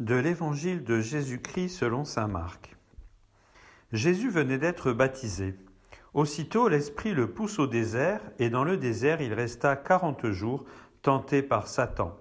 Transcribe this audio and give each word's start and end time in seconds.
De 0.00 0.14
l'Évangile 0.14 0.84
de 0.84 1.00
Jésus-Christ 1.00 1.70
selon 1.70 2.04
Saint 2.04 2.28
Marc. 2.28 2.76
Jésus 3.90 4.30
venait 4.30 4.58
d'être 4.58 4.92
baptisé. 4.92 5.56
Aussitôt 6.14 6.68
l'Esprit 6.68 7.14
le 7.14 7.32
pousse 7.32 7.58
au 7.58 7.66
désert, 7.66 8.20
et 8.38 8.48
dans 8.48 8.62
le 8.62 8.76
désert 8.76 9.20
il 9.20 9.34
resta 9.34 9.74
quarante 9.74 10.30
jours, 10.30 10.64
tenté 11.02 11.42
par 11.42 11.66
Satan. 11.66 12.16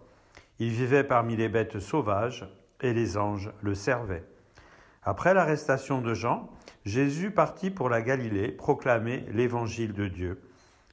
Il 0.57 0.69
vivait 0.69 1.03
parmi 1.03 1.35
les 1.35 1.49
bêtes 1.49 1.79
sauvages, 1.79 2.49
et 2.81 2.93
les 2.93 3.15
anges 3.15 3.51
le 3.61 3.75
servaient. 3.75 4.25
Après 5.03 5.35
l'arrestation 5.35 6.01
de 6.01 6.15
Jean, 6.15 6.49
Jésus 6.83 7.29
partit 7.29 7.69
pour 7.69 7.89
la 7.89 8.01
Galilée 8.01 8.51
proclamer 8.51 9.23
l'Évangile 9.31 9.93
de 9.93 10.07
Dieu. 10.07 10.41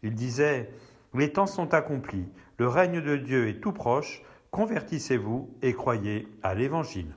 Il 0.03 0.15
disait, 0.15 0.71
Les 1.15 1.33
temps 1.33 1.47
sont 1.47 1.73
accomplis, 1.73 2.29
le 2.59 2.69
règne 2.69 3.01
de 3.01 3.17
Dieu 3.17 3.49
est 3.49 3.61
tout 3.61 3.73
proche, 3.73 4.21
convertissez-vous 4.55 5.51
et 5.63 5.73
croyez 5.73 6.29
à 6.45 6.55
l'Évangile. 6.55 7.17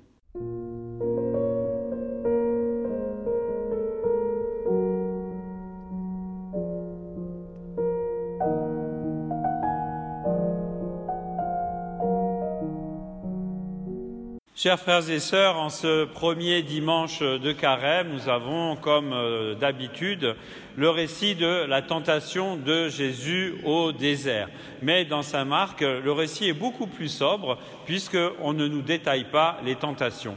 Chers 14.59 14.79
frères 14.79 15.07
et 15.11 15.19
sœurs, 15.19 15.59
en 15.59 15.69
ce 15.69 16.05
premier 16.05 16.63
dimanche 16.63 17.19
de 17.19 17.51
carême, 17.51 18.09
nous 18.11 18.27
avons, 18.27 18.75
comme 18.75 19.13
euh, 19.13 19.53
d'habitude, 19.53 20.35
le 20.75 20.89
récit 20.89 21.35
de 21.35 21.65
la 21.67 21.83
tentation 21.83 22.55
de 22.55 22.89
Jésus 22.89 23.53
au 23.65 23.91
désert. 23.91 24.49
Mais 24.81 25.05
dans 25.05 25.21
Saint 25.21 25.45
Marc, 25.45 25.81
le 25.81 26.11
récit 26.11 26.47
est 26.47 26.53
beaucoup 26.53 26.87
plus 26.87 27.07
sobre, 27.07 27.59
puisqu'on 27.85 28.53
ne 28.53 28.67
nous 28.67 28.81
détaille 28.81 29.25
pas 29.25 29.59
les 29.63 29.75
tentations. 29.75 30.35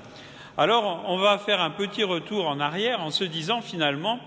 Alors, 0.59 1.03
on 1.09 1.17
va 1.17 1.39
faire 1.39 1.63
un 1.63 1.71
petit 1.71 2.05
retour 2.05 2.47
en 2.47 2.61
arrière 2.61 3.01
en 3.01 3.11
se 3.11 3.25
disant 3.25 3.63
finalement, 3.63 4.21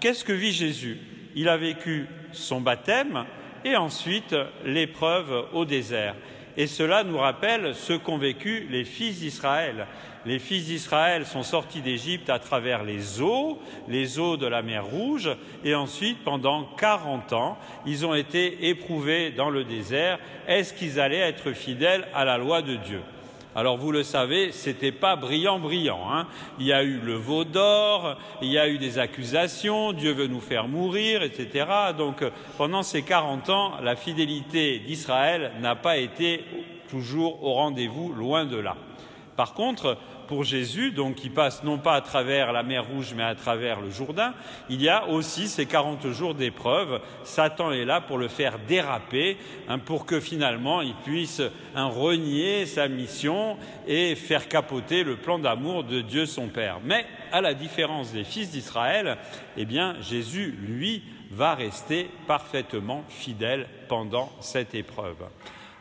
qu'est-ce 0.00 0.24
que 0.24 0.32
vit 0.32 0.50
Jésus? 0.50 0.98
Il 1.36 1.48
a 1.48 1.56
vécu 1.56 2.08
son 2.32 2.60
baptême 2.60 3.24
et 3.64 3.76
ensuite 3.76 4.34
l'épreuve 4.64 5.46
au 5.52 5.64
désert. 5.64 6.16
Et 6.56 6.66
cela 6.66 7.04
nous 7.04 7.18
rappelle 7.18 7.74
ce 7.74 7.92
qu'ont 7.92 8.18
vécu 8.18 8.66
les 8.70 8.84
fils 8.84 9.20
d'Israël. 9.20 9.86
Les 10.24 10.38
fils 10.38 10.66
d'Israël 10.66 11.26
sont 11.26 11.42
sortis 11.42 11.82
d'Égypte 11.82 12.30
à 12.30 12.38
travers 12.38 12.82
les 12.82 13.20
eaux, 13.20 13.60
les 13.88 14.18
eaux 14.18 14.36
de 14.36 14.46
la 14.46 14.62
mer 14.62 14.84
Rouge, 14.84 15.30
et 15.64 15.74
ensuite, 15.74 16.24
pendant 16.24 16.64
40 16.64 17.32
ans, 17.32 17.58
ils 17.86 18.04
ont 18.04 18.14
été 18.14 18.68
éprouvés 18.68 19.30
dans 19.30 19.50
le 19.50 19.64
désert. 19.64 20.18
Est-ce 20.48 20.74
qu'ils 20.74 20.98
allaient 20.98 21.18
être 21.18 21.52
fidèles 21.52 22.08
à 22.12 22.24
la 22.24 22.38
loi 22.38 22.62
de 22.62 22.74
Dieu? 22.74 23.02
Alors 23.56 23.78
vous 23.78 23.90
le 23.90 24.02
savez, 24.02 24.52
c'était 24.52 24.92
pas 24.92 25.16
brillant, 25.16 25.58
brillant. 25.58 26.12
Hein. 26.12 26.26
Il 26.60 26.66
y 26.66 26.74
a 26.74 26.82
eu 26.82 26.98
le 26.98 27.14
veau 27.14 27.44
d'or, 27.44 28.18
il 28.42 28.52
y 28.52 28.58
a 28.58 28.68
eu 28.68 28.76
des 28.76 28.98
accusations, 28.98 29.94
Dieu 29.94 30.12
veut 30.12 30.26
nous 30.26 30.42
faire 30.42 30.68
mourir, 30.68 31.22
etc. 31.22 31.64
Donc 31.96 32.22
pendant 32.58 32.82
ces 32.82 33.00
40 33.00 33.48
ans, 33.48 33.72
la 33.82 33.96
fidélité 33.96 34.80
d'Israël 34.80 35.52
n'a 35.62 35.74
pas 35.74 35.96
été 35.96 36.44
toujours 36.90 37.42
au 37.42 37.54
rendez-vous, 37.54 38.12
loin 38.12 38.44
de 38.44 38.58
là. 38.58 38.76
Par 39.36 39.54
contre, 39.54 39.96
pour 40.26 40.44
Jésus, 40.44 40.90
donc 40.90 41.16
qui 41.16 41.30
passe 41.30 41.62
non 41.62 41.78
pas 41.78 41.94
à 41.94 42.00
travers 42.00 42.52
la 42.52 42.62
mer 42.62 42.86
Rouge, 42.86 43.14
mais 43.16 43.22
à 43.22 43.34
travers 43.34 43.80
le 43.80 43.90
Jourdain, 43.90 44.34
il 44.68 44.82
y 44.82 44.88
a 44.88 45.06
aussi 45.08 45.48
ces 45.48 45.66
40 45.66 46.10
jours 46.10 46.34
d'épreuve. 46.34 47.00
Satan 47.24 47.72
est 47.72 47.84
là 47.84 48.00
pour 48.00 48.18
le 48.18 48.28
faire 48.28 48.58
déraper, 48.66 49.36
hein, 49.68 49.78
pour 49.78 50.06
que 50.06 50.20
finalement 50.20 50.82
il 50.82 50.94
puisse 51.04 51.42
hein, 51.74 51.86
renier 51.86 52.66
sa 52.66 52.88
mission 52.88 53.56
et 53.86 54.14
faire 54.14 54.48
capoter 54.48 55.04
le 55.04 55.16
plan 55.16 55.38
d'amour 55.38 55.84
de 55.84 56.00
Dieu 56.00 56.26
son 56.26 56.48
Père. 56.48 56.78
Mais 56.84 57.06
à 57.32 57.40
la 57.40 57.54
différence 57.54 58.12
des 58.12 58.24
fils 58.24 58.50
d'Israël, 58.50 59.16
eh 59.56 59.64
bien 59.64 59.96
Jésus, 60.00 60.56
lui, 60.66 61.02
va 61.30 61.54
rester 61.54 62.08
parfaitement 62.26 63.04
fidèle 63.08 63.66
pendant 63.88 64.30
cette 64.40 64.74
épreuve. 64.74 65.16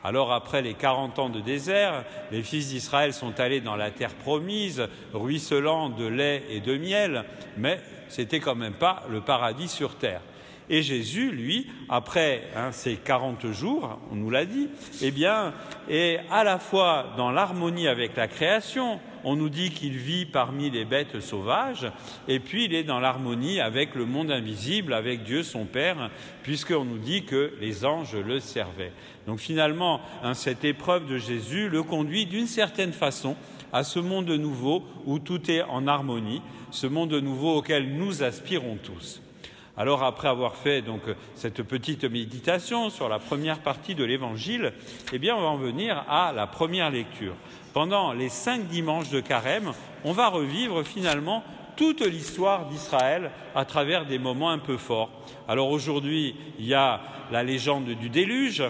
Alors 0.06 0.32
après 0.32 0.62
les 0.62 0.76
quarante 0.76 1.18
ans 1.18 1.30
de 1.30 1.40
désert, 1.40 2.04
les 2.32 2.44
fils 2.44 2.70
d'Israël 2.70 3.12
sont 3.12 3.40
allés 3.40 3.60
dans 3.60 3.76
la 3.76 3.90
terre 3.90 4.14
promise, 4.14 4.88
ruisselant 5.16 5.90
de 5.90 6.06
lait 6.06 6.44
et 6.52 6.60
de 6.60 6.78
miel, 6.78 7.26
mais 7.58 7.80
c'était 8.08 8.40
quand 8.40 8.54
même 8.54 8.76
pas 8.76 9.02
le 9.10 9.22
paradis 9.22 9.68
sur 9.68 9.96
terre. 9.96 10.22
Et 10.70 10.84
Jésus, 10.84 11.32
lui, 11.32 11.72
après 11.90 12.44
hein, 12.56 12.72
ces 12.72 12.98
quarante 12.98 13.52
jours, 13.52 14.00
on 14.12 14.16
nous 14.16 14.30
l'a 14.30 14.46
dit, 14.46 14.70
eh 15.02 15.10
bien, 15.10 15.54
est 15.90 16.20
à 16.30 16.44
la 16.44 16.60
fois 16.60 17.08
dans 17.18 17.32
l'harmonie 17.32 17.88
avec 17.88 18.16
la 18.16 18.28
création, 18.28 19.00
on 19.26 19.36
nous 19.36 19.50
dit 19.50 19.72
qu'il 19.72 19.98
vit 19.98 20.26
parmi 20.26 20.70
les 20.70 20.86
bêtes 20.86 21.20
sauvages, 21.20 21.92
et 22.28 22.40
puis 22.40 22.66
il 22.66 22.76
est 22.76 22.84
dans 22.84 23.00
l'harmonie 23.00 23.60
avec 23.60 23.96
le 23.96 24.06
monde 24.06 24.32
invisible, 24.32 24.94
avec 24.94 25.24
Dieu 25.24 25.44
son 25.44 25.66
Père, 25.66 26.12
puisqu'on 26.44 26.86
nous 26.86 27.00
dit 27.00 27.26
que 27.26 27.52
les 27.60 27.84
anges 27.84 28.16
le 28.16 28.40
servaient. 28.40 28.94
Donc 29.26 29.40
finalement, 29.40 30.00
hein, 30.24 30.36
cette 30.36 30.64
épreuve 30.64 31.08
de 31.08 31.18
Jésus 31.18 31.70
le 31.70 31.82
conduit 31.82 32.28
d'une 32.28 32.48
certaine 32.48 32.94
façon 32.94 33.36
à 33.74 33.84
ce 33.84 34.00
monde 34.00 34.30
nouveau 34.30 34.84
où 35.06 35.18
tout 35.20 35.50
est 35.50 35.64
en 35.64 35.88
harmonie, 35.88 36.42
ce 36.70 36.88
monde 36.88 37.14
nouveau 37.14 37.58
auquel 37.58 37.98
nous 37.98 38.22
aspirons 38.22 38.78
tous. 38.82 39.22
Alors 39.78 40.04
après 40.04 40.30
avoir 40.30 40.56
fait 40.56 40.84
cette 41.36 41.62
petite 41.64 42.06
méditation 42.06 42.90
sur 42.90 43.10
la 43.10 43.20
première 43.20 43.60
partie 43.60 43.94
de 43.94 44.06
l'Évangile, 44.06 44.72
eh 45.12 45.32
on 45.32 45.42
va 45.42 45.48
en 45.48 45.58
venir 45.58 46.06
à 46.08 46.32
la 46.34 46.48
première 46.48 46.90
lecture. 46.90 47.34
Pendant 47.74 48.14
les 48.14 48.30
cinq 48.30 48.68
dimanches 48.68 49.10
de 49.10 49.20
Carême, 49.20 49.74
on 50.06 50.14
va 50.14 50.30
revivre 50.30 50.84
finalement 50.84 51.44
toute 51.76 52.00
l'histoire 52.00 52.68
d'Israël 52.68 53.32
à 53.54 53.66
travers 53.66 54.06
des 54.06 54.18
moments 54.18 54.50
un 54.50 54.60
peu 54.60 54.78
forts. 54.78 55.10
Alors 55.46 55.70
aujourd'hui, 55.70 56.36
il 56.58 56.66
y 56.66 56.74
a 56.74 57.02
la 57.32 57.44
légende 57.44 57.90
du 57.90 58.10
déluge, 58.10 58.64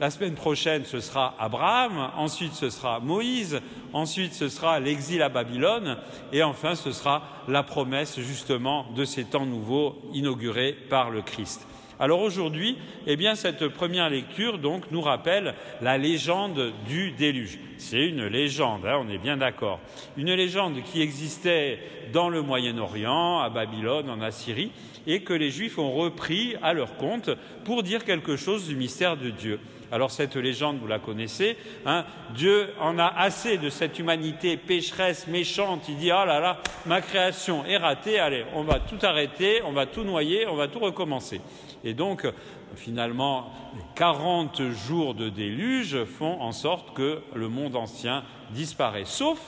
la 0.00 0.10
semaine 0.10 0.34
prochaine, 0.34 0.84
ce 0.84 1.00
sera 1.00 1.34
Abraham, 1.38 2.10
ensuite 2.16 2.54
ce 2.54 2.70
sera 2.70 3.00
Moïse, 3.00 3.60
ensuite 3.92 4.34
ce 4.34 4.48
sera 4.48 4.80
l'exil 4.80 5.22
à 5.22 5.28
Babylone, 5.28 5.98
et 6.32 6.42
enfin 6.42 6.74
ce 6.74 6.92
sera 6.92 7.22
la 7.48 7.62
promesse 7.62 8.20
justement 8.20 8.86
de 8.94 9.04
ces 9.04 9.24
temps 9.24 9.46
nouveaux 9.46 9.96
inaugurés 10.12 10.76
par 10.88 11.10
le 11.10 11.22
Christ. 11.22 11.66
Alors 12.02 12.20
aujourd'hui, 12.20 12.76
eh 13.06 13.14
bien, 13.14 13.36
cette 13.36 13.68
première 13.68 14.10
lecture 14.10 14.58
donc 14.58 14.90
nous 14.90 15.02
rappelle 15.02 15.54
la 15.80 15.98
légende 15.98 16.72
du 16.88 17.12
déluge. 17.12 17.60
C'est 17.78 18.08
une 18.08 18.26
légende, 18.26 18.84
hein, 18.84 18.98
on 19.00 19.08
est 19.08 19.18
bien 19.18 19.36
d'accord. 19.36 19.78
Une 20.16 20.32
légende 20.34 20.82
qui 20.82 21.00
existait 21.00 21.78
dans 22.12 22.28
le 22.28 22.42
Moyen-Orient, 22.42 23.38
à 23.38 23.50
Babylone, 23.50 24.10
en 24.10 24.20
Assyrie, 24.20 24.72
et 25.06 25.20
que 25.22 25.32
les 25.32 25.50
Juifs 25.50 25.78
ont 25.78 25.92
repris 25.92 26.56
à 26.60 26.72
leur 26.72 26.96
compte 26.96 27.30
pour 27.64 27.84
dire 27.84 28.04
quelque 28.04 28.34
chose 28.34 28.66
du 28.66 28.74
mystère 28.74 29.16
de 29.16 29.30
Dieu. 29.30 29.60
Alors 29.92 30.10
cette 30.10 30.36
légende, 30.36 30.78
vous 30.80 30.86
la 30.86 30.98
connaissez, 30.98 31.58
hein, 31.84 32.06
Dieu 32.34 32.72
en 32.80 32.98
a 32.98 33.06
assez 33.08 33.58
de 33.58 33.68
cette 33.68 33.98
humanité 33.98 34.56
pécheresse, 34.56 35.26
méchante, 35.26 35.84
il 35.86 35.98
dit, 35.98 36.10
ah 36.10 36.24
là 36.24 36.40
là, 36.40 36.62
ma 36.86 37.02
création 37.02 37.62
est 37.66 37.76
ratée, 37.76 38.18
allez, 38.18 38.46
on 38.54 38.62
va 38.62 38.80
tout 38.80 38.98
arrêter, 39.02 39.60
on 39.66 39.72
va 39.72 39.84
tout 39.84 40.02
noyer, 40.02 40.46
on 40.46 40.56
va 40.56 40.66
tout 40.66 40.78
recommencer. 40.78 41.42
Et 41.84 41.92
donc, 41.92 42.26
finalement, 42.74 43.52
40 43.94 44.62
jours 44.70 45.14
de 45.14 45.28
déluge 45.28 46.04
font 46.04 46.40
en 46.40 46.52
sorte 46.52 46.94
que 46.94 47.20
le 47.34 47.50
monde 47.50 47.76
ancien 47.76 48.24
disparaît, 48.50 49.04
sauf 49.04 49.38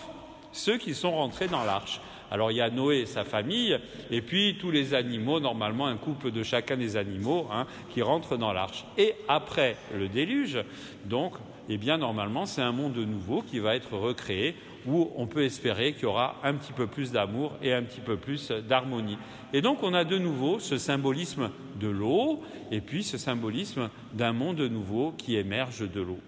ceux 0.52 0.76
qui 0.76 0.94
sont 0.94 1.12
rentrés 1.12 1.48
dans 1.48 1.64
l'arche. 1.64 2.02
Alors 2.30 2.50
il 2.50 2.56
y 2.56 2.60
a 2.60 2.70
Noé 2.70 3.00
et 3.00 3.06
sa 3.06 3.24
famille, 3.24 3.78
et 4.10 4.20
puis 4.20 4.56
tous 4.58 4.70
les 4.70 4.94
animaux, 4.94 5.40
normalement 5.40 5.86
un 5.86 5.96
couple 5.96 6.30
de 6.30 6.42
chacun 6.42 6.76
des 6.76 6.96
animaux, 6.96 7.46
hein, 7.52 7.66
qui 7.90 8.02
rentrent 8.02 8.36
dans 8.36 8.52
l'arche. 8.52 8.84
Et 8.98 9.14
après 9.28 9.76
le 9.96 10.08
déluge, 10.08 10.58
donc, 11.04 11.34
eh 11.68 11.78
bien 11.78 11.98
normalement 11.98 12.46
c'est 12.46 12.62
un 12.62 12.72
monde 12.72 12.96
nouveau 12.96 13.42
qui 13.42 13.58
va 13.58 13.74
être 13.76 13.96
recréé 13.96 14.54
où 14.86 15.10
on 15.16 15.26
peut 15.26 15.44
espérer 15.44 15.94
qu'il 15.94 16.02
y 16.02 16.06
aura 16.06 16.36
un 16.42 16.54
petit 16.54 16.72
peu 16.72 16.86
plus 16.86 17.10
d'amour 17.10 17.52
et 17.62 17.72
un 17.72 17.82
petit 17.82 18.00
peu 18.00 18.16
plus 18.16 18.50
d'harmonie. 18.50 19.18
Et 19.52 19.62
donc 19.62 19.82
on 19.82 19.94
a 19.94 20.04
de 20.04 20.18
nouveau 20.18 20.58
ce 20.58 20.76
symbolisme 20.76 21.50
de 21.80 21.88
l'eau 21.88 22.42
et 22.70 22.80
puis 22.80 23.02
ce 23.02 23.16
symbolisme 23.16 23.88
d'un 24.12 24.32
monde 24.32 24.60
nouveau 24.60 25.14
qui 25.16 25.36
émerge 25.36 25.90
de 25.90 26.00
l'eau. 26.00 26.18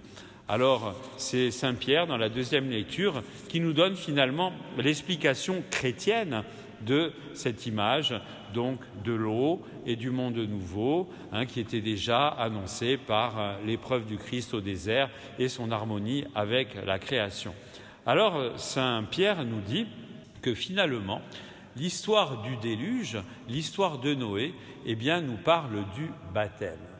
Alors, 0.48 0.94
c'est 1.16 1.50
Saint 1.50 1.74
Pierre, 1.74 2.06
dans 2.06 2.16
la 2.16 2.28
deuxième 2.28 2.70
lecture, 2.70 3.24
qui 3.48 3.58
nous 3.58 3.72
donne 3.72 3.96
finalement 3.96 4.52
l'explication 4.78 5.64
chrétienne 5.72 6.44
de 6.82 7.12
cette 7.34 7.66
image, 7.66 8.14
donc 8.54 8.78
de 9.04 9.12
l'eau 9.12 9.60
et 9.86 9.96
du 9.96 10.10
monde 10.10 10.36
nouveau, 10.36 11.08
hein, 11.32 11.46
qui 11.46 11.58
était 11.58 11.80
déjà 11.80 12.28
annoncé 12.28 12.96
par 12.96 13.40
euh, 13.40 13.54
l'épreuve 13.66 14.06
du 14.06 14.18
Christ 14.18 14.54
au 14.54 14.60
désert 14.60 15.10
et 15.40 15.48
son 15.48 15.72
harmonie 15.72 16.24
avec 16.36 16.76
la 16.86 17.00
création. 17.00 17.52
Alors, 18.04 18.56
Saint 18.56 19.02
Pierre 19.10 19.44
nous 19.44 19.60
dit 19.60 19.86
que 20.42 20.54
finalement, 20.54 21.22
l'histoire 21.76 22.42
du 22.42 22.56
déluge, 22.58 23.18
l'histoire 23.48 23.98
de 23.98 24.14
Noé, 24.14 24.54
eh 24.84 24.94
bien, 24.94 25.22
nous 25.22 25.38
parle 25.38 25.84
du 25.96 26.08
baptême. 26.32 26.95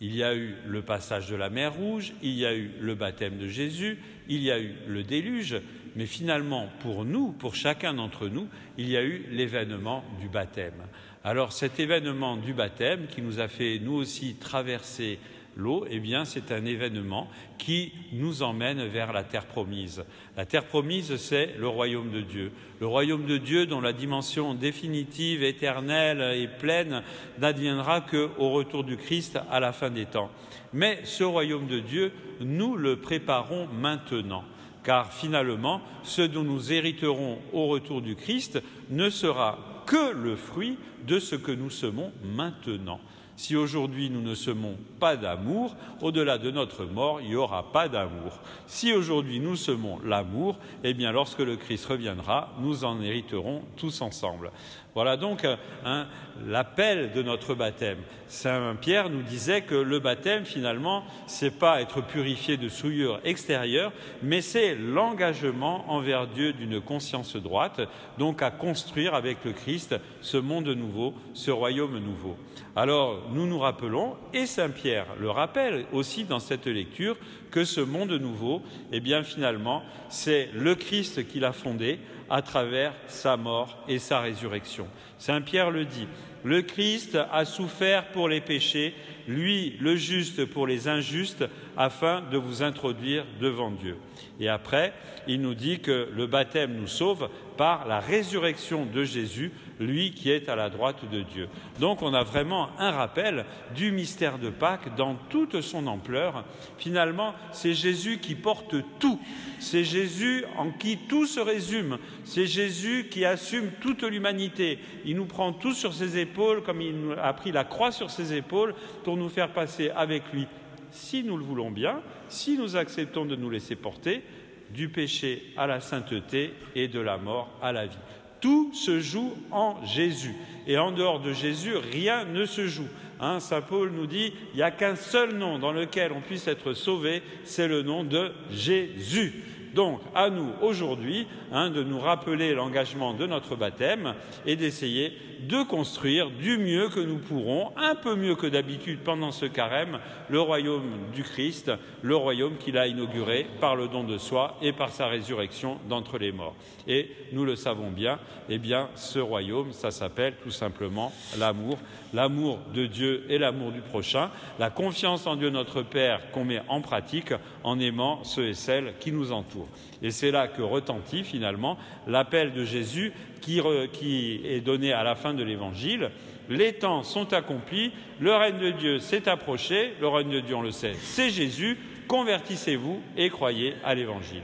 Il 0.00 0.14
y 0.14 0.22
a 0.22 0.34
eu 0.34 0.54
le 0.66 0.82
passage 0.82 1.28
de 1.28 1.34
la 1.34 1.50
mer 1.50 1.74
Rouge, 1.74 2.12
il 2.22 2.34
y 2.34 2.46
a 2.46 2.54
eu 2.54 2.70
le 2.80 2.94
baptême 2.94 3.36
de 3.36 3.48
Jésus, 3.48 3.98
il 4.28 4.42
y 4.42 4.50
a 4.50 4.60
eu 4.60 4.74
le 4.86 5.02
déluge, 5.02 5.60
mais 5.96 6.06
finalement, 6.06 6.68
pour 6.80 7.04
nous, 7.04 7.32
pour 7.32 7.56
chacun 7.56 7.94
d'entre 7.94 8.28
nous, 8.28 8.46
il 8.76 8.88
y 8.88 8.96
a 8.96 9.02
eu 9.02 9.26
l'événement 9.30 10.04
du 10.20 10.28
baptême. 10.28 10.86
Alors 11.24 11.52
cet 11.52 11.80
événement 11.80 12.36
du 12.36 12.52
baptême 12.52 13.06
qui 13.08 13.22
nous 13.22 13.40
a 13.40 13.48
fait, 13.48 13.80
nous 13.80 13.94
aussi, 13.94 14.36
traverser 14.36 15.18
l'eau, 15.58 15.84
eh 15.90 16.00
bien, 16.00 16.24
c'est 16.24 16.52
un 16.52 16.64
événement 16.64 17.28
qui 17.58 17.92
nous 18.12 18.42
emmène 18.42 18.86
vers 18.86 19.12
la 19.12 19.24
terre 19.24 19.44
promise. 19.44 20.04
La 20.36 20.46
terre 20.46 20.64
promise, 20.64 21.16
c'est 21.16 21.56
le 21.58 21.68
royaume 21.68 22.10
de 22.10 22.22
Dieu. 22.22 22.52
Le 22.80 22.86
royaume 22.86 23.26
de 23.26 23.36
Dieu 23.36 23.66
dont 23.66 23.82
la 23.82 23.92
dimension 23.92 24.54
définitive, 24.54 25.42
éternelle 25.42 26.22
et 26.38 26.48
pleine 26.48 27.02
n'adviendra 27.38 28.00
qu'au 28.00 28.50
retour 28.50 28.84
du 28.84 28.96
Christ 28.96 29.38
à 29.50 29.60
la 29.60 29.72
fin 29.72 29.90
des 29.90 30.06
temps. 30.06 30.30
Mais 30.72 31.00
ce 31.04 31.24
royaume 31.24 31.66
de 31.66 31.80
Dieu, 31.80 32.12
nous 32.40 32.76
le 32.76 32.96
préparons 32.96 33.66
maintenant 33.66 34.44
car 34.84 35.12
finalement, 35.12 35.82
ce 36.02 36.22
dont 36.22 36.44
nous 36.44 36.72
hériterons 36.72 37.40
au 37.52 37.66
retour 37.66 38.00
du 38.00 38.16
Christ 38.16 38.62
ne 38.88 39.10
sera 39.10 39.82
que 39.86 40.14
le 40.14 40.34
fruit 40.34 40.78
de 41.06 41.18
ce 41.18 41.36
que 41.36 41.52
nous 41.52 41.68
semons 41.68 42.10
maintenant. 42.24 42.98
Si 43.38 43.54
aujourd'hui 43.54 44.10
nous 44.10 44.20
ne 44.20 44.34
semons 44.34 44.76
pas 44.98 45.16
d'amour, 45.16 45.76
au-delà 46.02 46.38
de 46.38 46.50
notre 46.50 46.84
mort, 46.84 47.20
il 47.20 47.28
n'y 47.28 47.36
aura 47.36 47.70
pas 47.70 47.88
d'amour. 47.88 48.40
Si 48.66 48.92
aujourd'hui 48.92 49.38
nous 49.38 49.54
semons 49.54 50.00
l'amour, 50.04 50.58
eh 50.82 50.92
bien 50.92 51.12
lorsque 51.12 51.38
le 51.38 51.54
Christ 51.54 51.86
reviendra, 51.86 52.52
nous 52.58 52.84
en 52.84 53.00
hériterons 53.00 53.62
tous 53.76 54.02
ensemble. 54.02 54.50
Voilà 54.98 55.16
donc 55.16 55.46
hein, 55.84 56.08
l'appel 56.44 57.12
de 57.12 57.22
notre 57.22 57.54
baptême. 57.54 57.98
Saint 58.26 58.74
Pierre 58.80 59.10
nous 59.10 59.22
disait 59.22 59.60
que 59.60 59.76
le 59.76 60.00
baptême, 60.00 60.44
finalement, 60.44 61.04
c'est 61.28 61.56
pas 61.56 61.80
être 61.80 62.00
purifié 62.00 62.56
de 62.56 62.68
souillure 62.68 63.20
extérieure, 63.22 63.92
mais 64.24 64.40
c'est 64.40 64.74
l'engagement 64.74 65.84
envers 65.88 66.26
Dieu 66.26 66.52
d'une 66.52 66.80
conscience 66.80 67.36
droite, 67.36 67.80
donc 68.18 68.42
à 68.42 68.50
construire 68.50 69.14
avec 69.14 69.44
le 69.44 69.52
Christ 69.52 69.94
ce 70.20 70.36
monde 70.36 70.66
nouveau, 70.66 71.14
ce 71.32 71.52
royaume 71.52 72.00
nouveau. 72.00 72.36
Alors, 72.74 73.22
nous 73.32 73.46
nous 73.46 73.60
rappelons, 73.60 74.16
et 74.34 74.46
Saint 74.46 74.70
Pierre 74.70 75.06
le 75.20 75.30
rappelle 75.30 75.84
aussi 75.92 76.24
dans 76.24 76.40
cette 76.40 76.66
lecture, 76.66 77.16
que 77.52 77.64
ce 77.64 77.80
monde 77.80 78.12
nouveau, 78.12 78.62
eh 78.90 78.98
bien, 78.98 79.22
finalement, 79.22 79.84
c'est 80.08 80.50
le 80.54 80.74
Christ 80.74 81.28
qui 81.28 81.38
l'a 81.38 81.52
fondé 81.52 82.00
à 82.30 82.42
travers 82.42 82.92
sa 83.06 83.36
mort 83.36 83.78
et 83.88 83.98
sa 83.98 84.20
résurrection. 84.20 84.86
Saint 85.18 85.40
Pierre 85.40 85.70
le 85.70 85.84
dit, 85.84 86.06
le 86.44 86.62
Christ 86.62 87.18
a 87.32 87.44
souffert 87.44 88.08
pour 88.08 88.28
les 88.28 88.40
péchés, 88.40 88.94
lui 89.26 89.76
le 89.80 89.96
juste 89.96 90.44
pour 90.44 90.66
les 90.66 90.88
injustes, 90.88 91.44
afin 91.76 92.22
de 92.30 92.38
vous 92.38 92.62
introduire 92.62 93.24
devant 93.40 93.70
Dieu. 93.70 93.96
Et 94.40 94.48
après, 94.48 94.92
il 95.26 95.40
nous 95.40 95.54
dit 95.54 95.80
que 95.80 96.08
le 96.14 96.26
baptême 96.26 96.74
nous 96.74 96.86
sauve 96.86 97.28
par 97.56 97.86
la 97.86 98.00
résurrection 98.00 98.86
de 98.86 99.04
Jésus, 99.04 99.52
lui 99.78 100.12
qui 100.12 100.30
est 100.30 100.48
à 100.48 100.56
la 100.56 100.70
droite 100.70 101.08
de 101.10 101.22
Dieu. 101.22 101.48
Donc 101.80 102.02
on 102.02 102.14
a 102.14 102.22
vraiment 102.22 102.70
un 102.78 102.90
rappel 102.90 103.44
du 103.74 103.92
mystère 103.92 104.38
de 104.38 104.50
Pâques 104.50 104.94
dans 104.96 105.14
toute 105.28 105.60
son 105.60 105.86
ampleur. 105.86 106.44
Finalement, 106.78 107.34
c'est 107.52 107.74
Jésus 107.74 108.18
qui 108.18 108.34
porte 108.34 108.74
tout. 108.98 109.20
C'est 109.58 109.84
Jésus 109.84 110.44
en 110.56 110.70
qui 110.70 110.98
tout 111.08 111.26
se 111.26 111.40
résume. 111.40 111.98
C'est 112.24 112.46
Jésus 112.46 113.08
qui 113.10 113.24
assume 113.24 113.70
toute 113.80 114.02
l'humanité. 114.02 114.78
Il 115.04 115.16
nous 115.16 115.26
prend 115.26 115.52
tous 115.52 115.74
sur 115.74 115.94
ses 115.94 116.18
épaules 116.18 116.62
comme 116.62 116.80
il 116.80 116.94
a 117.20 117.32
pris 117.32 117.52
la 117.52 117.64
croix 117.64 117.92
sur 117.92 118.10
ses 118.10 118.34
épaules 118.34 118.74
pour 119.04 119.16
nous 119.16 119.28
faire 119.28 119.52
passer 119.52 119.90
avec 119.90 120.22
lui, 120.32 120.46
si 120.90 121.22
nous 121.22 121.36
le 121.36 121.44
voulons 121.44 121.70
bien, 121.70 122.00
si 122.28 122.56
nous 122.56 122.76
acceptons 122.76 123.24
de 123.24 123.36
nous 123.36 123.50
laisser 123.50 123.76
porter, 123.76 124.22
du 124.70 124.88
péché 124.88 125.52
à 125.56 125.66
la 125.66 125.80
sainteté 125.80 126.52
et 126.74 126.88
de 126.88 127.00
la 127.00 127.16
mort 127.16 127.50
à 127.62 127.72
la 127.72 127.86
vie. 127.86 127.96
Tout 128.40 128.72
se 128.72 129.00
joue 129.00 129.32
en 129.50 129.76
Jésus. 129.84 130.34
Et 130.66 130.78
en 130.78 130.92
dehors 130.92 131.20
de 131.20 131.32
Jésus, 131.32 131.76
rien 131.76 132.24
ne 132.24 132.44
se 132.44 132.66
joue. 132.66 132.88
Hein, 133.20 133.40
Saint 133.40 133.62
Paul 133.62 133.90
nous 133.90 134.06
dit, 134.06 134.32
il 134.52 134.56
n'y 134.56 134.62
a 134.62 134.70
qu'un 134.70 134.94
seul 134.94 135.34
nom 135.34 135.58
dans 135.58 135.72
lequel 135.72 136.12
on 136.12 136.20
puisse 136.20 136.46
être 136.46 136.72
sauvé, 136.72 137.22
c'est 137.44 137.66
le 137.66 137.82
nom 137.82 138.04
de 138.04 138.32
Jésus. 138.50 139.42
Donc, 139.74 140.00
à 140.14 140.30
nous 140.30 140.50
aujourd'hui 140.62 141.26
hein, 141.52 141.70
de 141.70 141.82
nous 141.82 141.98
rappeler 141.98 142.54
l'engagement 142.54 143.14
de 143.14 143.26
notre 143.26 143.56
baptême 143.56 144.14
et 144.46 144.56
d'essayer 144.56 145.12
de 145.40 145.62
construire 145.62 146.30
du 146.30 146.58
mieux 146.58 146.88
que 146.88 147.00
nous 147.00 147.18
pourrons, 147.18 147.72
un 147.76 147.94
peu 147.94 148.14
mieux 148.14 148.34
que 148.34 148.46
d'habitude 148.46 149.00
pendant 149.04 149.32
ce 149.32 149.46
carême, 149.46 149.98
le 150.28 150.40
royaume 150.40 150.90
du 151.14 151.22
Christ, 151.22 151.72
le 152.02 152.16
royaume 152.16 152.56
qu'il 152.58 152.78
a 152.78 152.86
inauguré 152.86 153.46
par 153.60 153.76
le 153.76 153.88
don 153.88 154.04
de 154.04 154.18
soi 154.18 154.56
et 154.62 154.72
par 154.72 154.90
sa 154.90 155.06
résurrection 155.06 155.78
d'entre 155.88 156.18
les 156.18 156.32
morts. 156.32 156.56
Et 156.86 157.10
nous 157.32 157.44
le 157.44 157.56
savons 157.56 157.90
bien, 157.90 158.18
eh 158.48 158.58
bien, 158.58 158.88
ce 158.94 159.18
royaume, 159.18 159.72
ça 159.72 159.90
s'appelle 159.90 160.34
tout 160.42 160.50
simplement 160.50 161.12
l'amour, 161.38 161.78
l'amour 162.14 162.58
de 162.74 162.86
Dieu 162.86 163.24
et 163.28 163.38
l'amour 163.38 163.72
du 163.72 163.80
prochain, 163.80 164.30
la 164.58 164.70
confiance 164.70 165.26
en 165.26 165.36
Dieu 165.36 165.50
notre 165.50 165.82
Père 165.82 166.30
qu'on 166.32 166.44
met 166.44 166.62
en 166.68 166.80
pratique 166.80 167.32
en 167.64 167.78
aimant 167.78 168.24
ceux 168.24 168.48
et 168.48 168.54
celles 168.54 168.94
qui 169.00 169.12
nous 169.12 169.32
entourent. 169.32 169.68
Et 170.02 170.10
c'est 170.10 170.30
là 170.30 170.48
que 170.48 170.62
retentit 170.62 171.24
finalement 171.24 171.76
l'appel 172.06 172.52
de 172.52 172.64
Jésus 172.64 173.12
qui, 173.40 173.60
qui 173.92 174.40
est 174.44 174.60
donné 174.60 174.92
à 174.92 175.02
la 175.02 175.14
fin 175.14 175.27
de 175.34 175.42
l'Évangile. 175.42 176.10
Les 176.48 176.74
temps 176.74 177.02
sont 177.02 177.32
accomplis, 177.32 177.92
le 178.20 178.34
règne 178.34 178.58
de 178.58 178.70
Dieu 178.70 178.98
s'est 178.98 179.28
approché, 179.28 179.94
le 180.00 180.08
règne 180.08 180.30
de 180.30 180.40
Dieu, 180.40 180.54
on 180.54 180.62
le 180.62 180.70
sait, 180.70 180.94
c'est 180.94 181.30
Jésus, 181.30 181.78
convertissez-vous 182.06 183.00
et 183.16 183.28
croyez 183.30 183.74
à 183.84 183.94
l'Évangile. 183.94 184.42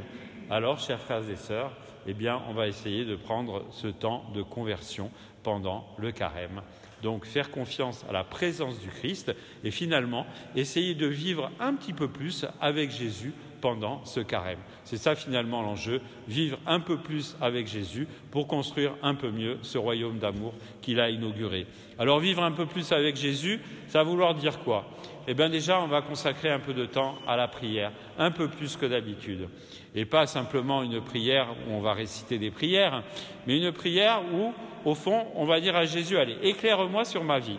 Alors, 0.50 0.78
chers 0.78 1.00
frères 1.00 1.28
et 1.28 1.36
sœurs, 1.36 1.72
eh 2.06 2.12
bien, 2.12 2.42
on 2.48 2.52
va 2.52 2.68
essayer 2.68 3.04
de 3.04 3.16
prendre 3.16 3.64
ce 3.70 3.86
temps 3.86 4.24
de 4.34 4.42
conversion 4.42 5.10
pendant 5.42 5.86
le 5.96 6.12
carême. 6.12 6.60
Donc, 7.02 7.24
faire 7.26 7.50
confiance 7.50 8.04
à 8.08 8.12
la 8.12 8.24
présence 8.24 8.80
du 8.80 8.88
Christ 8.88 9.34
et 9.62 9.70
finalement, 9.70 10.26
essayer 10.54 10.94
de 10.94 11.06
vivre 11.06 11.50
un 11.60 11.74
petit 11.74 11.92
peu 11.92 12.08
plus 12.08 12.46
avec 12.60 12.90
Jésus 12.90 13.32
pendant 13.64 14.04
ce 14.04 14.20
carême. 14.20 14.58
C'est 14.84 14.98
ça 14.98 15.14
finalement 15.14 15.62
l'enjeu, 15.62 16.02
vivre 16.28 16.58
un 16.66 16.80
peu 16.80 16.98
plus 16.98 17.34
avec 17.40 17.66
Jésus 17.66 18.06
pour 18.30 18.46
construire 18.46 18.92
un 19.02 19.14
peu 19.14 19.30
mieux 19.30 19.56
ce 19.62 19.78
royaume 19.78 20.18
d'amour 20.18 20.52
qu'il 20.82 21.00
a 21.00 21.08
inauguré. 21.08 21.66
Alors 21.98 22.20
vivre 22.20 22.42
un 22.42 22.52
peu 22.52 22.66
plus 22.66 22.92
avec 22.92 23.16
Jésus, 23.16 23.62
ça 23.88 24.00
va 24.00 24.04
vouloir 24.04 24.34
dire 24.34 24.58
quoi? 24.58 24.84
Eh 25.26 25.32
bien 25.32 25.48
déjà, 25.48 25.80
on 25.80 25.86
va 25.86 26.02
consacrer 26.02 26.50
un 26.50 26.58
peu 26.58 26.74
de 26.74 26.84
temps 26.84 27.14
à 27.26 27.38
la 27.38 27.48
prière, 27.48 27.90
un 28.18 28.30
peu 28.30 28.48
plus 28.48 28.76
que 28.76 28.84
d'habitude. 28.84 29.48
Et 29.94 30.04
pas 30.04 30.26
simplement 30.26 30.82
une 30.82 31.00
prière 31.00 31.46
où 31.66 31.72
on 31.72 31.80
va 31.80 31.94
réciter 31.94 32.36
des 32.36 32.50
prières, 32.50 33.02
mais 33.46 33.56
une 33.56 33.72
prière 33.72 34.20
où, 34.34 34.52
au 34.84 34.94
fond, 34.94 35.24
on 35.36 35.46
va 35.46 35.58
dire 35.62 35.74
à 35.74 35.86
Jésus, 35.86 36.18
allez, 36.18 36.36
éclaire-moi 36.42 37.06
sur 37.06 37.24
ma 37.24 37.38
vie. 37.38 37.56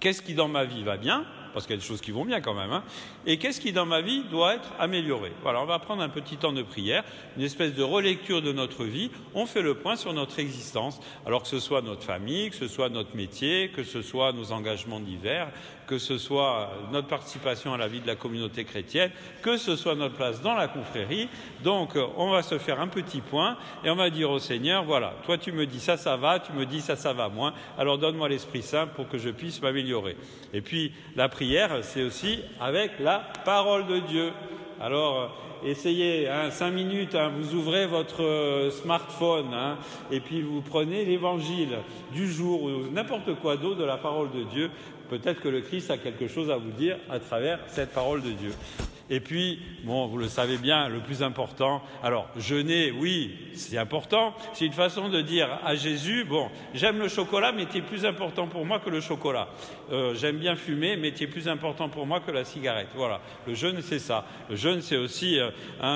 Qu'est-ce 0.00 0.22
qui 0.22 0.32
dans 0.32 0.48
ma 0.48 0.64
vie 0.64 0.82
va 0.82 0.96
bien? 0.96 1.26
Parce 1.52 1.66
qu'il 1.66 1.74
y 1.74 1.78
a 1.78 1.80
des 1.80 1.86
choses 1.86 2.00
qui 2.00 2.10
vont 2.10 2.24
bien 2.24 2.40
quand 2.40 2.54
même. 2.54 2.72
Hein. 2.72 2.82
Et 3.26 3.38
qu'est-ce 3.38 3.60
qui 3.60 3.72
dans 3.72 3.86
ma 3.86 4.00
vie 4.00 4.24
doit 4.30 4.54
être 4.54 4.72
amélioré? 4.78 5.32
Voilà, 5.42 5.62
on 5.62 5.66
va 5.66 5.78
prendre 5.78 6.02
un 6.02 6.08
petit 6.08 6.36
temps 6.36 6.52
de 6.52 6.62
prière, 6.62 7.04
une 7.36 7.42
espèce 7.42 7.74
de 7.74 7.82
relecture 7.82 8.42
de 8.42 8.52
notre 8.52 8.84
vie. 8.84 9.10
On 9.34 9.46
fait 9.46 9.62
le 9.62 9.74
point 9.74 9.96
sur 9.96 10.12
notre 10.12 10.38
existence, 10.38 11.00
alors 11.26 11.42
que 11.42 11.48
ce 11.48 11.60
soit 11.60 11.82
notre 11.82 12.02
famille, 12.02 12.50
que 12.50 12.56
ce 12.56 12.68
soit 12.68 12.88
notre 12.88 13.16
métier, 13.16 13.70
que 13.74 13.84
ce 13.84 14.02
soit 14.02 14.32
nos 14.32 14.52
engagements 14.52 15.00
divers, 15.00 15.48
que 15.86 15.98
ce 15.98 16.16
soit 16.16 16.70
notre 16.90 17.08
participation 17.08 17.74
à 17.74 17.76
la 17.76 17.88
vie 17.88 18.00
de 18.00 18.06
la 18.06 18.16
communauté 18.16 18.64
chrétienne, 18.64 19.10
que 19.42 19.56
ce 19.56 19.76
soit 19.76 19.94
notre 19.94 20.14
place 20.14 20.40
dans 20.40 20.54
la 20.54 20.68
confrérie. 20.68 21.28
Donc, 21.64 21.98
on 22.16 22.30
va 22.30 22.42
se 22.42 22.58
faire 22.58 22.80
un 22.80 22.88
petit 22.88 23.20
point 23.20 23.56
et 23.84 23.90
on 23.90 23.96
va 23.96 24.08
dire 24.08 24.30
au 24.30 24.38
Seigneur, 24.38 24.84
voilà, 24.84 25.14
toi 25.26 25.36
tu 25.36 25.52
me 25.52 25.66
dis 25.66 25.80
ça, 25.80 25.96
ça 25.96 26.16
va, 26.16 26.40
tu 26.40 26.52
me 26.52 26.64
dis 26.64 26.80
ça, 26.80 26.96
ça 26.96 27.12
va 27.12 27.28
moins, 27.28 27.52
alors 27.76 27.98
donne-moi 27.98 28.28
l'Esprit 28.28 28.62
Saint 28.62 28.86
pour 28.86 29.08
que 29.08 29.18
je 29.18 29.28
puisse 29.28 29.60
m'améliorer. 29.60 30.16
Et 30.54 30.60
puis, 30.60 30.92
la 31.16 31.28
prière, 31.28 31.41
c'est 31.82 32.02
aussi 32.02 32.40
avec 32.60 32.98
la 33.00 33.20
parole 33.44 33.86
de 33.86 33.98
Dieu. 33.98 34.30
Alors, 34.80 35.36
essayez, 35.64 36.28
hein, 36.28 36.50
cinq 36.50 36.70
minutes, 36.70 37.14
hein, 37.14 37.32
vous 37.36 37.54
ouvrez 37.54 37.86
votre 37.86 38.22
euh, 38.22 38.70
smartphone 38.70 39.52
hein, 39.52 39.76
et 40.10 40.20
puis 40.20 40.42
vous 40.42 40.60
prenez 40.60 41.04
l'évangile 41.04 41.78
du 42.12 42.30
jour 42.30 42.62
ou 42.62 42.70
n'importe 42.92 43.34
quoi 43.40 43.56
d'autre 43.56 43.80
de 43.80 43.84
la 43.84 43.96
parole 43.96 44.30
de 44.30 44.44
Dieu. 44.44 44.70
Peut-être 45.10 45.40
que 45.40 45.48
le 45.48 45.60
Christ 45.60 45.90
a 45.90 45.98
quelque 45.98 46.28
chose 46.28 46.50
à 46.50 46.56
vous 46.56 46.70
dire 46.70 46.96
à 47.10 47.18
travers 47.18 47.58
cette 47.66 47.92
parole 47.92 48.22
de 48.22 48.30
Dieu. 48.30 48.52
Et 49.12 49.20
puis, 49.20 49.58
bon, 49.84 50.06
vous 50.06 50.16
le 50.16 50.26
savez 50.26 50.56
bien, 50.56 50.88
le 50.88 51.00
plus 51.00 51.22
important, 51.22 51.82
alors 52.02 52.30
jeûner, 52.34 52.90
oui, 52.90 53.36
c'est 53.52 53.76
important. 53.76 54.32
C'est 54.54 54.64
une 54.64 54.72
façon 54.72 55.10
de 55.10 55.20
dire 55.20 55.58
à 55.66 55.74
Jésus, 55.74 56.24
bon, 56.24 56.48
j'aime 56.72 56.98
le 56.98 57.08
chocolat, 57.08 57.52
mais 57.52 57.66
tu 57.66 57.76
es 57.76 57.82
plus 57.82 58.06
important 58.06 58.46
pour 58.46 58.64
moi 58.64 58.80
que 58.80 58.88
le 58.88 59.02
chocolat. 59.02 59.48
Euh, 59.92 60.14
j'aime 60.14 60.38
bien 60.38 60.56
fumer, 60.56 60.96
mais 60.96 61.12
tu 61.12 61.24
es 61.24 61.26
plus 61.26 61.46
important 61.46 61.90
pour 61.90 62.06
moi 62.06 62.20
que 62.20 62.30
la 62.30 62.46
cigarette. 62.46 62.88
Voilà, 62.94 63.20
le 63.46 63.52
jeûne, 63.52 63.82
c'est 63.82 63.98
ça. 63.98 64.24
Le 64.48 64.56
jeûne, 64.56 64.80
c'est 64.80 64.96
aussi, 64.96 65.38
euh, 65.38 65.50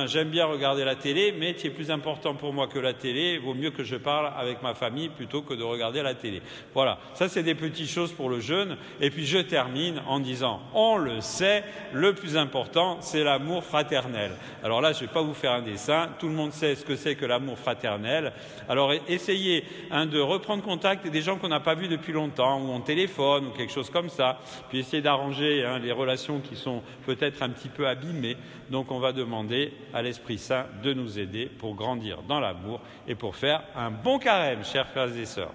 j'aime 0.06 0.28
bien 0.28 0.44
regarder 0.44 0.84
la 0.84 0.94
télé, 0.94 1.34
mais 1.38 1.54
tu 1.54 1.68
es 1.68 1.70
plus 1.70 1.90
important 1.90 2.34
pour 2.34 2.52
moi 2.52 2.66
que 2.66 2.78
la 2.78 2.92
télé. 2.92 3.38
Vaut 3.38 3.54
mieux 3.54 3.70
que 3.70 3.82
je 3.82 3.96
parle 3.96 4.30
avec 4.36 4.62
ma 4.62 4.74
famille 4.74 5.08
plutôt 5.08 5.40
que 5.40 5.54
de 5.54 5.62
regarder 5.62 6.02
la 6.02 6.14
télé. 6.14 6.42
Voilà, 6.74 6.98
ça 7.14 7.30
c'est 7.30 7.42
des 7.42 7.54
petites 7.54 7.88
choses 7.88 8.12
pour 8.12 8.28
le 8.28 8.40
jeûne. 8.40 8.76
Et 9.00 9.08
puis 9.08 9.24
je 9.24 9.38
termine 9.38 10.02
en 10.06 10.20
disant, 10.20 10.60
on 10.74 10.98
le 10.98 11.22
sait, 11.22 11.64
le 11.94 12.12
plus 12.12 12.36
important, 12.36 13.00
c'est 13.06 13.24
l'amour 13.24 13.64
fraternel. 13.64 14.32
Alors 14.62 14.80
là, 14.80 14.92
je 14.92 15.02
ne 15.02 15.06
vais 15.06 15.12
pas 15.12 15.22
vous 15.22 15.34
faire 15.34 15.52
un 15.52 15.62
dessin, 15.62 16.08
tout 16.18 16.26
le 16.26 16.34
monde 16.34 16.52
sait 16.52 16.74
ce 16.74 16.84
que 16.84 16.96
c'est 16.96 17.14
que 17.14 17.24
l'amour 17.24 17.58
fraternel. 17.58 18.32
Alors 18.68 18.92
essayez 19.08 19.64
hein, 19.90 20.06
de 20.06 20.20
reprendre 20.20 20.62
contact 20.62 21.06
des 21.06 21.22
gens 21.22 21.36
qu'on 21.36 21.48
n'a 21.48 21.60
pas 21.60 21.74
vus 21.74 21.88
depuis 21.88 22.12
longtemps, 22.12 22.60
ou 22.60 22.72
en 22.72 22.80
téléphone, 22.80 23.46
ou 23.46 23.50
quelque 23.50 23.72
chose 23.72 23.90
comme 23.90 24.08
ça, 24.08 24.38
puis 24.68 24.80
essayez 24.80 25.02
d'arranger 25.02 25.64
hein, 25.64 25.78
les 25.78 25.92
relations 25.92 26.40
qui 26.40 26.56
sont 26.56 26.82
peut-être 27.04 27.42
un 27.42 27.50
petit 27.50 27.68
peu 27.68 27.86
abîmées. 27.86 28.36
Donc 28.70 28.90
on 28.90 28.98
va 28.98 29.12
demander 29.12 29.72
à 29.94 30.02
l'Esprit 30.02 30.38
Saint 30.38 30.66
de 30.82 30.92
nous 30.92 31.18
aider 31.18 31.46
pour 31.46 31.74
grandir 31.74 32.22
dans 32.22 32.40
l'amour 32.40 32.80
et 33.06 33.14
pour 33.14 33.36
faire 33.36 33.62
un 33.76 33.90
bon 33.90 34.18
carême, 34.18 34.64
chers 34.64 34.88
frères 34.88 35.16
et 35.16 35.26
sœurs. 35.26 35.54